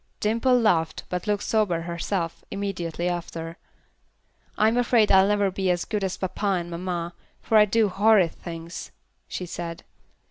Dimple 0.19 0.59
laughed, 0.59 1.03
but 1.09 1.27
looked 1.27 1.43
sober 1.43 1.81
herself, 1.81 2.43
immediately 2.49 3.07
after. 3.07 3.57
"I'm 4.57 4.75
afraid 4.75 5.11
I'll 5.11 5.27
never 5.27 5.51
be 5.51 5.69
as 5.69 5.85
good 5.85 6.03
as 6.03 6.17
papa 6.17 6.43
and 6.59 6.71
mamma, 6.71 7.13
for 7.39 7.55
I 7.55 7.65
do 7.65 7.87
horrid 7.87 8.31
things," 8.31 8.89
she 9.27 9.45
said. 9.45 9.83